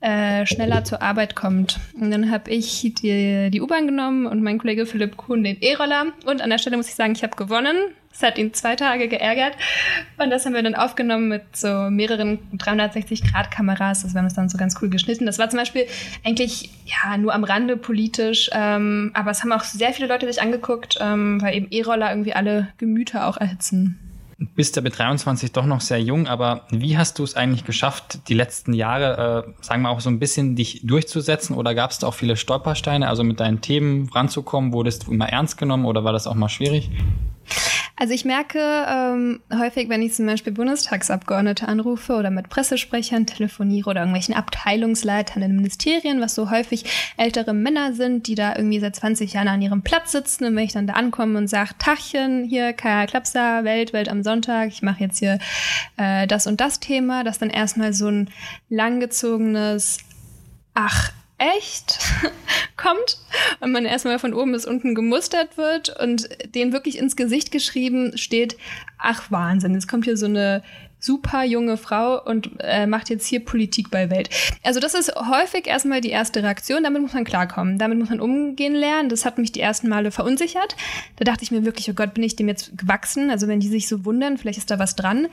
äh, 0.00 0.46
schneller 0.46 0.84
zur 0.84 1.02
Arbeit 1.02 1.34
kommt. 1.34 1.80
Und 2.00 2.10
dann 2.10 2.30
habe 2.30 2.50
ich 2.50 2.80
die, 3.00 3.50
die 3.50 3.60
U-Bahn 3.60 3.86
genommen 3.86 4.26
und 4.26 4.42
mein 4.42 4.58
Kollege 4.58 4.86
Philipp 4.86 5.16
Kuhn 5.16 5.42
den 5.42 5.60
E-Roller. 5.60 6.06
Und 6.24 6.40
an 6.40 6.50
der 6.50 6.58
Stelle 6.58 6.76
muss 6.76 6.88
ich 6.88 6.94
sagen, 6.94 7.12
ich 7.12 7.22
habe 7.22 7.34
gewonnen. 7.36 7.76
Es 8.12 8.22
hat 8.22 8.38
ihn 8.38 8.54
zwei 8.54 8.74
Tage 8.74 9.08
geärgert. 9.08 9.54
Und 10.16 10.30
das 10.30 10.46
haben 10.46 10.54
wir 10.54 10.62
dann 10.62 10.74
aufgenommen 10.74 11.28
mit 11.28 11.42
so 11.54 11.90
mehreren 11.90 12.38
360-Grad-Kameras. 12.56 14.02
Das 14.02 14.14
haben 14.14 14.28
wir 14.28 14.34
dann 14.34 14.48
so 14.48 14.56
ganz 14.56 14.76
cool 14.80 14.88
geschnitten. 14.88 15.26
Das 15.26 15.38
war 15.38 15.50
zum 15.50 15.58
Beispiel 15.58 15.86
eigentlich 16.24 16.70
ja 16.86 17.16
nur 17.16 17.34
am 17.34 17.44
Rande 17.44 17.76
politisch, 17.76 18.50
ähm, 18.52 19.10
aber 19.14 19.30
es 19.30 19.42
haben 19.42 19.52
auch 19.52 19.62
sehr 19.62 19.92
viele 19.92 20.08
Leute 20.08 20.26
sich 20.26 20.42
angeguckt, 20.42 20.98
ähm, 21.00 21.40
weil 21.42 21.56
eben 21.56 21.68
E-Roller 21.70 22.10
irgendwie 22.10 22.34
alle 22.34 22.68
Gemüter 22.78 23.26
auch 23.26 23.36
erhitzen 23.36 23.98
bist 24.38 24.76
ja 24.76 24.82
mit 24.82 24.96
23 24.96 25.50
doch 25.50 25.66
noch 25.66 25.80
sehr 25.80 26.00
jung, 26.00 26.28
aber 26.28 26.62
wie 26.70 26.96
hast 26.96 27.18
du 27.18 27.24
es 27.24 27.34
eigentlich 27.34 27.64
geschafft, 27.64 28.20
die 28.28 28.34
letzten 28.34 28.72
Jahre, 28.72 29.46
äh, 29.48 29.64
sagen 29.64 29.82
wir 29.82 29.90
auch 29.90 30.00
so 30.00 30.10
ein 30.10 30.20
bisschen 30.20 30.54
dich 30.54 30.82
durchzusetzen 30.84 31.56
oder 31.56 31.74
gab 31.74 31.90
es 31.90 31.98
da 31.98 32.06
auch 32.06 32.14
viele 32.14 32.36
Stolpersteine, 32.36 33.08
also 33.08 33.24
mit 33.24 33.40
deinen 33.40 33.60
Themen 33.60 34.08
ranzukommen? 34.08 34.72
Wurdest 34.72 35.06
du 35.06 35.12
immer 35.12 35.28
ernst 35.28 35.58
genommen 35.58 35.86
oder 35.86 36.04
war 36.04 36.12
das 36.12 36.28
auch 36.28 36.34
mal 36.34 36.48
schwierig? 36.48 36.90
Also 37.98 38.14
ich 38.14 38.24
merke 38.24 38.60
ähm, 38.88 39.40
häufig, 39.52 39.88
wenn 39.88 40.02
ich 40.02 40.14
zum 40.14 40.26
Beispiel 40.26 40.52
Bundestagsabgeordnete 40.52 41.66
anrufe 41.66 42.14
oder 42.14 42.30
mit 42.30 42.48
Pressesprechern 42.48 43.26
telefoniere 43.26 43.90
oder 43.90 44.00
irgendwelchen 44.00 44.34
Abteilungsleitern 44.34 45.42
in 45.42 45.56
Ministerien, 45.56 46.20
was 46.20 46.36
so 46.36 46.50
häufig 46.50 46.84
ältere 47.16 47.54
Männer 47.54 47.94
sind, 47.94 48.28
die 48.28 48.36
da 48.36 48.54
irgendwie 48.54 48.78
seit 48.78 48.94
20 48.94 49.32
Jahren 49.32 49.48
an 49.48 49.62
ihrem 49.62 49.82
Platz 49.82 50.12
sitzen 50.12 50.44
und 50.44 50.54
wenn 50.54 50.64
ich 50.64 50.72
dann 50.72 50.86
da 50.86 50.92
ankomme 50.92 51.36
und 51.38 51.48
sage, 51.48 51.70
Tachchen, 51.78 52.44
hier 52.44 52.72
Kaya 52.72 53.06
Klapser, 53.06 53.64
Welt, 53.64 53.92
Welt 53.92 54.08
am 54.08 54.22
Sonntag, 54.22 54.68
ich 54.68 54.82
mache 54.82 55.02
jetzt 55.02 55.18
hier 55.18 55.40
äh, 55.96 56.28
das 56.28 56.46
und 56.46 56.60
das 56.60 56.78
Thema, 56.78 57.24
dass 57.24 57.38
dann 57.38 57.50
erstmal 57.50 57.92
so 57.92 58.06
ein 58.06 58.30
langgezogenes 58.68 59.98
Ach, 60.80 61.10
echt 61.38 61.98
kommt 62.76 63.18
und 63.60 63.72
man 63.72 63.84
erstmal 63.84 64.18
von 64.18 64.34
oben 64.34 64.52
bis 64.52 64.66
unten 64.66 64.94
gemustert 64.94 65.56
wird 65.56 65.88
und 66.00 66.28
denen 66.54 66.72
wirklich 66.72 66.98
ins 66.98 67.16
Gesicht 67.16 67.50
geschrieben 67.50 68.18
steht, 68.18 68.56
ach 68.98 69.30
Wahnsinn, 69.30 69.74
jetzt 69.74 69.88
kommt 69.88 70.04
hier 70.04 70.16
so 70.16 70.26
eine 70.26 70.62
super 71.00 71.44
junge 71.44 71.76
Frau 71.76 72.22
und 72.22 72.50
äh, 72.58 72.86
macht 72.86 73.08
jetzt 73.08 73.26
hier 73.26 73.44
Politik 73.44 73.90
bei 73.90 74.10
Welt. 74.10 74.30
Also 74.62 74.80
das 74.80 74.94
ist 74.94 75.14
häufig 75.14 75.66
erstmal 75.66 76.00
die 76.00 76.10
erste 76.10 76.42
Reaktion, 76.42 76.82
damit 76.82 77.02
muss 77.02 77.12
man 77.12 77.24
klarkommen, 77.24 77.78
damit 77.78 77.98
muss 77.98 78.10
man 78.10 78.20
umgehen 78.20 78.74
lernen. 78.74 79.08
Das 79.08 79.24
hat 79.24 79.38
mich 79.38 79.52
die 79.52 79.60
ersten 79.60 79.88
Male 79.88 80.10
verunsichert. 80.10 80.76
Da 81.16 81.24
dachte 81.24 81.44
ich 81.44 81.50
mir 81.50 81.64
wirklich, 81.64 81.88
oh 81.90 81.94
Gott, 81.94 82.14
bin 82.14 82.24
ich 82.24 82.36
dem 82.36 82.48
jetzt 82.48 82.76
gewachsen? 82.76 83.30
Also 83.30 83.46
wenn 83.48 83.60
die 83.60 83.68
sich 83.68 83.88
so 83.88 84.04
wundern, 84.04 84.38
vielleicht 84.38 84.58
ist 84.58 84.70
da 84.70 84.78
was 84.78 84.96
dran. 84.96 85.28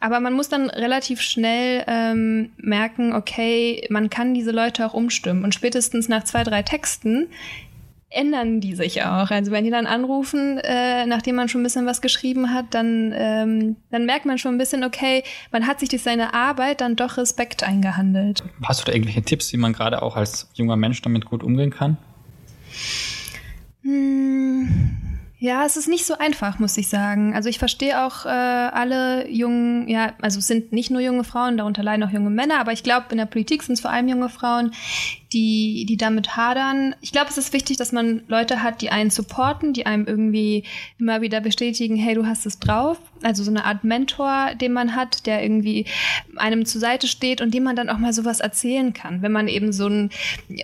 Aber 0.00 0.20
man 0.20 0.32
muss 0.32 0.48
dann 0.48 0.70
relativ 0.70 1.20
schnell 1.20 1.84
ähm, 1.86 2.50
merken, 2.56 3.12
okay, 3.12 3.86
man 3.90 4.10
kann 4.10 4.34
diese 4.34 4.52
Leute 4.52 4.86
auch 4.86 4.94
umstimmen. 4.94 5.44
Und 5.44 5.54
spätestens 5.54 6.08
nach 6.08 6.24
zwei, 6.24 6.44
drei 6.44 6.62
Texten 6.62 7.28
ändern 8.10 8.60
die 8.60 8.74
sich 8.74 9.02
auch. 9.02 9.30
Also 9.30 9.50
wenn 9.52 9.64
die 9.64 9.70
dann 9.70 9.86
anrufen, 9.86 10.58
äh, 10.58 11.04
nachdem 11.06 11.36
man 11.36 11.48
schon 11.48 11.60
ein 11.60 11.64
bisschen 11.64 11.86
was 11.86 12.00
geschrieben 12.00 12.54
hat, 12.54 12.66
dann, 12.70 13.12
ähm, 13.14 13.76
dann 13.90 14.06
merkt 14.06 14.24
man 14.24 14.38
schon 14.38 14.54
ein 14.54 14.58
bisschen, 14.58 14.82
okay, 14.82 15.22
man 15.52 15.66
hat 15.66 15.80
sich 15.80 15.90
durch 15.90 16.02
seine 16.02 16.32
Arbeit 16.32 16.80
dann 16.80 16.96
doch 16.96 17.18
Respekt 17.18 17.62
eingehandelt. 17.62 18.42
Hast 18.64 18.80
du 18.80 18.86
da 18.86 18.92
irgendwelche 18.92 19.22
Tipps, 19.22 19.52
wie 19.52 19.58
man 19.58 19.72
gerade 19.72 20.02
auch 20.02 20.16
als 20.16 20.48
junger 20.54 20.76
Mensch 20.76 21.02
damit 21.02 21.26
gut 21.26 21.42
umgehen 21.42 21.70
kann? 21.70 21.98
Hm. 23.82 24.98
Ja, 25.40 25.64
es 25.64 25.76
ist 25.76 25.86
nicht 25.86 26.04
so 26.04 26.18
einfach, 26.18 26.58
muss 26.58 26.76
ich 26.76 26.88
sagen. 26.88 27.32
Also 27.32 27.48
ich 27.48 27.60
verstehe 27.60 28.04
auch 28.04 28.26
äh, 28.26 28.28
alle 28.28 29.30
jungen, 29.30 29.86
ja, 29.86 30.14
also 30.20 30.40
es 30.40 30.48
sind 30.48 30.72
nicht 30.72 30.90
nur 30.90 31.00
junge 31.00 31.22
Frauen, 31.22 31.56
darunter 31.56 31.84
leiden 31.84 32.02
auch 32.02 32.10
junge 32.10 32.30
Männer, 32.30 32.58
aber 32.58 32.72
ich 32.72 32.82
glaube, 32.82 33.06
in 33.10 33.18
der 33.18 33.26
Politik 33.26 33.62
sind 33.62 33.74
es 33.74 33.80
vor 33.80 33.92
allem 33.92 34.08
junge 34.08 34.30
Frauen, 34.30 34.72
die, 35.32 35.84
die 35.86 35.96
damit 35.96 36.36
hadern. 36.36 36.94
Ich 37.00 37.12
glaube, 37.12 37.28
es 37.28 37.36
ist 37.36 37.52
wichtig, 37.52 37.76
dass 37.76 37.92
man 37.92 38.22
Leute 38.28 38.62
hat, 38.62 38.80
die 38.80 38.90
einen 38.90 39.10
supporten, 39.10 39.72
die 39.72 39.84
einem 39.84 40.06
irgendwie 40.06 40.64
immer 40.98 41.20
wieder 41.20 41.40
bestätigen, 41.40 41.96
hey, 41.96 42.14
du 42.14 42.26
hast 42.26 42.46
es 42.46 42.58
drauf. 42.58 42.98
Also 43.22 43.42
so 43.42 43.50
eine 43.50 43.64
Art 43.64 43.84
Mentor, 43.84 44.54
den 44.54 44.72
man 44.72 44.94
hat, 44.94 45.26
der 45.26 45.42
irgendwie 45.42 45.86
einem 46.36 46.64
zur 46.64 46.80
Seite 46.80 47.08
steht 47.08 47.40
und 47.40 47.52
dem 47.52 47.64
man 47.64 47.76
dann 47.76 47.90
auch 47.90 47.98
mal 47.98 48.12
sowas 48.12 48.40
erzählen 48.40 48.92
kann. 48.94 49.20
Wenn 49.20 49.32
man 49.32 49.48
eben 49.48 49.72
so 49.72 49.88
ein, 49.88 50.10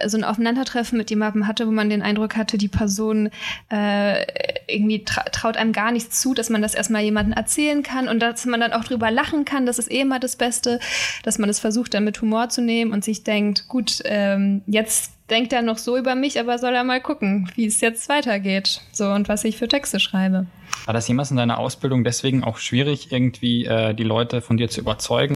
so 0.07 0.17
ein 0.17 0.25
Aufeinandertreffen 0.25 0.97
mit 0.97 1.11
jemandem 1.11 1.47
hatte, 1.47 1.67
wo 1.67 1.73
man 1.73 1.91
den 1.91 2.03
Eindruck 2.03 2.37
hatte, 2.37 2.57
die 2.57 2.69
Person 2.69 3.31
äh, 3.71 4.25
irgendwie 4.67 5.05
tra 5.05 5.25
traut 5.25 5.57
einem 5.57 5.73
gar 5.73 5.93
nichts 5.93 6.21
zu, 6.21 6.33
dass 6.33 6.49
man 6.49 6.63
das 6.63 6.75
erstmal 6.75 7.03
jemandem 7.03 7.35
erzählen 7.35 7.83
kann 7.83 8.09
und 8.09 8.21
dass 8.21 8.47
man 8.47 8.61
dann 8.61 8.73
auch 8.73 8.85
drüber 8.85 9.11
lachen 9.11 9.45
kann, 9.45 9.67
das 9.67 9.79
ist 9.79 9.91
eh 9.91 10.01
immer 10.01 10.21
das 10.21 10.37
Beste, 10.37 10.79
dass 11.23 11.39
man 11.39 11.51
es 11.51 11.59
versucht, 11.59 11.95
dann 11.95 12.05
mit 12.05 12.21
Humor 12.23 12.49
zu 12.49 12.63
nehmen 12.63 12.93
und 12.93 13.05
sich 13.05 13.25
denkt, 13.25 13.69
gut, 13.69 14.01
ähm, 14.05 14.54
jetzt 14.67 15.13
denkt 15.31 15.53
er 15.53 15.63
noch 15.63 15.79
so 15.79 15.97
über 15.97 16.15
mich, 16.15 16.39
aber 16.39 16.59
soll 16.59 16.75
er 16.75 16.85
mal 16.85 17.01
gucken, 17.01 17.51
wie 17.55 17.67
es 17.67 17.81
jetzt 17.81 18.09
weitergeht. 18.09 18.83
So 18.93 19.09
und 19.11 19.29
was 19.29 19.45
ich 19.45 19.57
für 19.57 19.69
Texte 19.69 20.01
schreibe. 20.01 20.47
War 20.85 20.95
das 20.95 21.09
jemals 21.09 21.31
in 21.31 21.37
deiner 21.37 21.59
Ausbildung 21.59 22.05
deswegen 22.05 22.45
auch 22.45 22.59
schwierig, 22.59 23.11
irgendwie 23.11 23.65
äh, 23.65 23.95
die 23.95 24.05
Leute 24.05 24.41
von 24.41 24.57
dir 24.57 24.69
zu 24.69 24.81
überzeugen? 24.81 25.35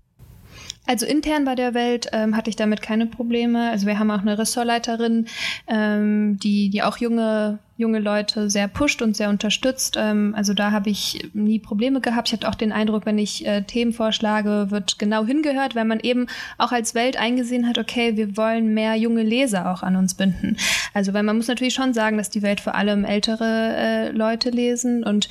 Also 0.87 1.05
intern 1.05 1.45
bei 1.45 1.55
der 1.55 1.75
Welt 1.75 2.09
ähm, 2.13 2.35
hatte 2.35 2.49
ich 2.49 2.57
damit 2.57 2.81
keine 2.81 3.07
Probleme. 3.07 3.71
Also 3.71 3.87
wir 3.87 3.99
haben 3.99 4.11
auch 4.11 4.23
eine 4.23 4.39
Ressortleiterin, 4.39 5.27
ähm, 5.67 6.39
die, 6.43 6.71
die 6.71 6.83
auch 6.83 6.97
junge 6.97 7.59
junge 7.79 8.01
Leute 8.01 8.51
sehr 8.51 8.67
pusht 8.67 9.01
und 9.03 9.17
sehr 9.17 9.31
unterstützt. 9.31 9.97
Ähm, 9.97 10.35
also 10.37 10.53
da 10.53 10.73
habe 10.73 10.91
ich 10.91 11.31
nie 11.33 11.61
Probleme 11.61 12.01
gehabt. 12.01 12.29
Ich 12.29 12.33
hatte 12.33 12.49
auch 12.49 12.57
den 12.57 12.73
Eindruck, 12.73 13.07
wenn 13.07 13.19
ich 13.19 13.47
äh, 13.47 13.63
Themen 13.63 13.93
vorschlage, 13.93 14.67
wird 14.71 14.99
genau 14.99 15.25
hingehört, 15.25 15.77
weil 15.77 15.85
man 15.85 16.01
eben 16.01 16.27
auch 16.59 16.73
als 16.73 16.97
Welt 16.97 17.17
eingesehen 17.17 17.69
hat, 17.69 17.79
okay, 17.79 18.17
wir 18.17 18.37
wollen 18.37 18.75
mehr 18.75 18.97
junge 18.97 19.23
Leser 19.23 19.71
auch 19.71 19.85
an 19.85 19.95
uns 19.95 20.15
binden. 20.15 20.57
Also 20.93 21.15
weil 21.15 21.23
man 21.23 21.37
muss 21.37 21.47
natürlich 21.47 21.75
schon 21.75 21.95
sagen, 21.95 22.19
dass 22.19 22.31
die 22.31 22.43
Welt 22.43 22.61
vor 22.61 22.75
allem 22.75 23.05
ältere 23.05 23.77
äh, 23.77 24.11
Leute 24.11 24.51
lesen 24.51 25.05
und 25.05 25.29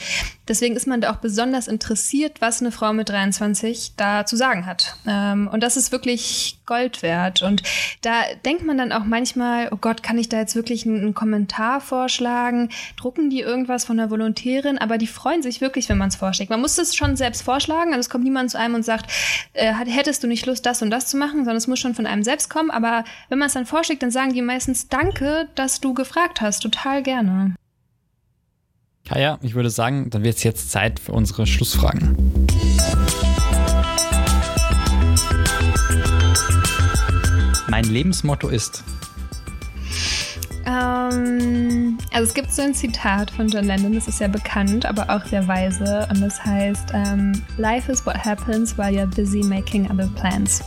deswegen 0.48 0.75
ist 0.75 0.88
man 0.88 1.01
da 1.01 1.12
auch 1.12 1.18
besonders 1.18 1.68
interessiert, 1.68 2.42
was 2.42 2.62
eine 2.62 2.72
Frau 2.72 2.94
mit 2.94 3.10
23 3.10 3.94
da 3.98 4.25
zu 4.25 4.36
sagen 4.36 4.66
hat. 4.66 4.96
Ähm, 5.08 5.50
und 5.51 5.62
das 5.62 5.77
ist 5.77 5.92
wirklich 5.92 6.60
Gold 6.66 7.01
wert. 7.01 7.42
Und 7.42 7.63
da 8.01 8.22
denkt 8.46 8.66
man 8.66 8.77
dann 8.77 8.92
auch 8.92 9.06
manchmal, 9.06 9.70
oh 9.72 9.77
Gott, 9.77 10.04
kann 10.04 10.18
ich 10.18 10.30
da 10.30 10.38
jetzt 10.38 10.56
wirklich 10.56 10.86
einen, 10.86 11.01
einen 11.01 11.13
Kommentar 11.13 11.82
vorschlagen? 11.82 12.70
drucken 12.98 13.30
die 13.30 13.42
irgendwas 13.42 13.86
von 13.86 13.98
der 13.98 14.10
Volontärin, 14.10 14.77
aber 14.77 14.98
die 14.98 15.08
freuen 15.08 15.42
sich 15.42 15.62
wirklich, 15.62 15.89
wenn 15.89 15.98
man 15.98 16.10
es 16.10 16.16
vorschlägt. 16.16 16.50
Man 16.50 16.62
muss 16.62 16.77
es 16.77 16.96
schon 16.96 17.16
selbst 17.16 17.42
vorschlagen, 17.42 17.92
also 17.92 18.01
es 18.01 18.10
kommt 18.10 18.24
niemand 18.24 18.51
zu 18.51 18.60
einem 18.60 18.75
und 18.75 18.84
sagt, 18.84 19.12
äh, 19.54 19.74
hättest 19.74 20.24
du 20.24 20.27
nicht 20.27 20.46
Lust, 20.46 20.66
das 20.66 20.82
und 20.82 20.89
das 20.89 21.08
zu 21.08 21.18
machen, 21.18 21.39
sondern 21.39 21.58
es 21.58 21.68
muss 21.68 21.80
schon 21.80 21.96
von 21.96 22.06
einem 22.06 22.24
selbst 22.24 22.50
kommen. 22.50 22.72
Aber 22.72 23.04
wenn 23.30 23.39
man 23.39 23.48
es 23.48 23.54
dann 23.54 23.66
vorschlägt, 23.66 24.04
dann 24.04 24.12
sagen 24.12 24.34
die 24.34 24.42
meistens, 24.42 24.88
danke, 24.88 25.48
dass 25.56 25.80
du 25.80 25.94
gefragt 25.94 26.42
hast, 26.42 26.62
total 26.62 27.04
gerne. 27.04 27.56
Kaya, 29.08 29.40
ich 29.42 29.56
würde 29.56 29.70
sagen, 29.70 30.10
dann 30.10 30.24
wird 30.24 30.38
es 30.38 30.44
jetzt 30.44 30.70
Zeit 30.72 31.00
für 31.00 31.14
unsere 31.14 31.48
Schlussfragen. 31.48 32.16
Mein 37.70 37.86
Lebensmotto 37.86 38.50
ist 38.50 38.84
ähm, 40.68 41.98
also 42.12 42.28
es 42.28 42.34
gibt 42.34 42.52
so 42.52 42.62
ein 42.62 42.74
Zitat 42.74 43.32
von 43.32 43.48
John 43.48 43.66
Lennon, 43.66 43.94
das 43.94 44.08
ist 44.08 44.20
ja 44.20 44.28
bekannt, 44.28 44.86
aber 44.86 45.10
auch 45.10 45.26
sehr 45.26 45.48
weise. 45.48 46.06
Und 46.10 46.22
das 46.22 46.44
heißt, 46.44 46.90
ähm, 46.94 47.42
Life 47.58 47.90
is 47.92 48.06
what 48.06 48.18
happens 48.18 48.78
while 48.78 48.90
you're 48.90 49.08
busy 49.16 49.42
making 49.42 49.90
other 49.90 50.10
plans. 50.16 50.62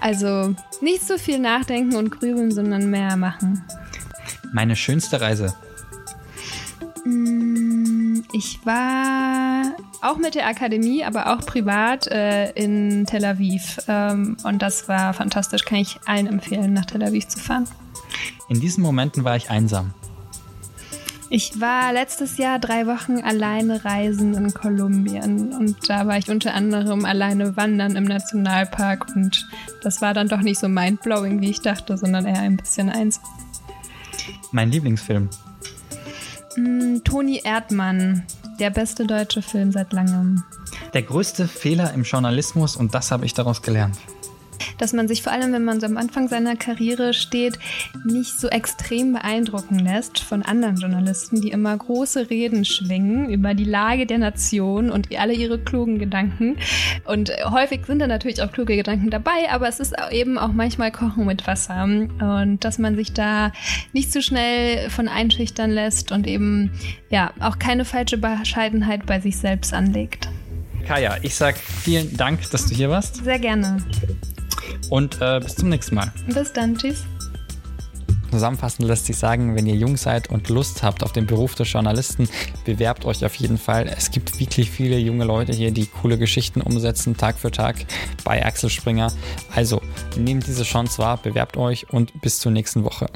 Also 0.00 0.54
nicht 0.80 1.06
so 1.06 1.16
viel 1.16 1.38
nachdenken 1.38 1.96
und 1.96 2.10
grübeln, 2.10 2.50
sondern 2.50 2.90
mehr 2.90 3.16
machen. 3.16 3.64
Meine 4.52 4.74
schönste 4.74 5.20
Reise. 5.20 5.54
Mm, 7.04 7.39
ich 8.32 8.64
war 8.64 9.74
auch 10.02 10.16
mit 10.16 10.34
der 10.34 10.46
Akademie, 10.46 11.04
aber 11.04 11.32
auch 11.32 11.44
privat 11.44 12.06
äh, 12.06 12.50
in 12.52 13.06
Tel 13.06 13.24
Aviv. 13.24 13.78
Ähm, 13.88 14.36
und 14.44 14.62
das 14.62 14.88
war 14.88 15.14
fantastisch. 15.14 15.64
Kann 15.64 15.78
ich 15.78 15.98
allen 16.06 16.26
empfehlen, 16.26 16.72
nach 16.72 16.86
Tel 16.86 17.02
Aviv 17.02 17.28
zu 17.28 17.38
fahren. 17.38 17.66
In 18.48 18.60
diesen 18.60 18.82
Momenten 18.82 19.24
war 19.24 19.36
ich 19.36 19.50
einsam. 19.50 19.94
Ich 21.32 21.60
war 21.60 21.92
letztes 21.92 22.38
Jahr 22.38 22.58
drei 22.58 22.88
Wochen 22.88 23.18
alleine 23.18 23.84
reisen 23.84 24.34
in 24.34 24.52
Kolumbien 24.52 25.52
und 25.52 25.88
da 25.88 26.08
war 26.08 26.18
ich 26.18 26.28
unter 26.28 26.54
anderem 26.54 27.04
alleine 27.04 27.56
wandern 27.56 27.94
im 27.94 28.02
Nationalpark 28.02 29.14
und 29.14 29.48
das 29.84 30.02
war 30.02 30.12
dann 30.12 30.26
doch 30.26 30.40
nicht 30.40 30.58
so 30.58 30.68
mindblowing, 30.68 31.40
wie 31.40 31.50
ich 31.50 31.60
dachte, 31.60 31.96
sondern 31.96 32.26
eher 32.26 32.40
ein 32.40 32.56
bisschen 32.56 32.90
einsam. 32.90 33.22
Mein 34.50 34.72
Lieblingsfilm. 34.72 35.28
Mm, 36.56 36.98
Toni 37.04 37.40
Erdmann, 37.44 38.24
der 38.58 38.70
beste 38.70 39.06
deutsche 39.06 39.42
Film 39.42 39.72
seit 39.72 39.92
langem. 39.92 40.42
Der 40.94 41.02
größte 41.02 41.46
Fehler 41.46 41.92
im 41.94 42.02
Journalismus 42.02 42.76
und 42.76 42.94
das 42.94 43.10
habe 43.10 43.26
ich 43.26 43.34
daraus 43.34 43.62
gelernt 43.62 43.96
dass 44.80 44.92
man 44.92 45.08
sich 45.08 45.22
vor 45.22 45.32
allem, 45.32 45.52
wenn 45.52 45.64
man 45.64 45.80
so 45.80 45.86
am 45.86 45.96
Anfang 45.96 46.28
seiner 46.28 46.56
Karriere 46.56 47.12
steht, 47.12 47.58
nicht 48.04 48.38
so 48.40 48.48
extrem 48.48 49.12
beeindrucken 49.12 49.78
lässt 49.78 50.20
von 50.20 50.42
anderen 50.42 50.76
Journalisten, 50.76 51.40
die 51.40 51.50
immer 51.50 51.76
große 51.76 52.30
Reden 52.30 52.64
schwingen 52.64 53.30
über 53.30 53.54
die 53.54 53.64
Lage 53.64 54.06
der 54.06 54.18
Nation 54.18 54.90
und 54.90 55.14
alle 55.16 55.34
ihre 55.34 55.58
klugen 55.58 55.98
Gedanken. 55.98 56.56
Und 57.04 57.30
häufig 57.44 57.84
sind 57.86 57.98
da 57.98 58.06
natürlich 58.06 58.42
auch 58.42 58.52
kluge 58.52 58.76
Gedanken 58.76 59.10
dabei, 59.10 59.50
aber 59.50 59.68
es 59.68 59.80
ist 59.80 59.94
eben 60.10 60.38
auch 60.38 60.52
manchmal 60.52 60.90
Kochen 60.92 61.26
mit 61.26 61.46
Wasser. 61.46 61.84
Und 61.84 62.58
dass 62.60 62.78
man 62.78 62.96
sich 62.96 63.12
da 63.12 63.52
nicht 63.92 64.12
zu 64.12 64.22
schnell 64.22 64.88
von 64.90 65.08
einschüchtern 65.08 65.70
lässt 65.70 66.12
und 66.12 66.26
eben 66.26 66.70
ja 67.10 67.32
auch 67.40 67.58
keine 67.58 67.84
falsche 67.84 68.18
Bescheidenheit 68.18 69.06
bei 69.06 69.20
sich 69.20 69.36
selbst 69.36 69.74
anlegt. 69.74 70.28
Kaya, 70.86 71.18
ich 71.22 71.34
sag 71.34 71.56
vielen 71.56 72.16
Dank, 72.16 72.50
dass 72.50 72.66
du 72.66 72.74
hier 72.74 72.90
warst. 72.90 73.22
Sehr 73.22 73.38
gerne 73.38 73.76
und 74.90 75.20
äh, 75.20 75.40
bis 75.40 75.56
zum 75.56 75.70
nächsten 75.70 75.94
Mal. 75.94 76.12
Bis 76.26 76.52
dann, 76.52 76.76
tschüss. 76.76 77.04
Zusammenfassend 78.30 78.86
lässt 78.86 79.06
sich 79.06 79.16
sagen, 79.16 79.56
wenn 79.56 79.66
ihr 79.66 79.74
jung 79.74 79.96
seid 79.96 80.30
und 80.30 80.48
Lust 80.48 80.84
habt 80.84 81.02
auf 81.02 81.12
den 81.12 81.26
Beruf 81.26 81.56
des 81.56 81.72
Journalisten, 81.72 82.28
bewerbt 82.64 83.04
euch 83.04 83.24
auf 83.24 83.34
jeden 83.34 83.58
Fall. 83.58 83.88
Es 83.88 84.12
gibt 84.12 84.38
wirklich 84.38 84.70
viele 84.70 84.98
junge 84.98 85.24
Leute 85.24 85.52
hier, 85.52 85.72
die 85.72 85.86
coole 85.86 86.16
Geschichten 86.16 86.60
umsetzen, 86.60 87.16
Tag 87.16 87.38
für 87.38 87.50
Tag 87.50 87.76
bei 88.22 88.44
Axel 88.44 88.70
Springer. 88.70 89.12
Also 89.54 89.82
nehmt 90.16 90.46
diese 90.46 90.62
Chance 90.62 90.98
wahr, 90.98 91.16
bewerbt 91.16 91.56
euch 91.56 91.90
und 91.90 92.20
bis 92.20 92.38
zur 92.38 92.52
nächsten 92.52 92.84
Woche. 92.84 93.08